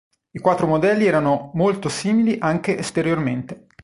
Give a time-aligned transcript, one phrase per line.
[0.31, 3.67] I quattro modelli erano molto simili anche esteriormente.